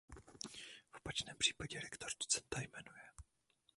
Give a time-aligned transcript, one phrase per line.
[0.91, 3.03] V opačném případě rektor docenta jmenuje.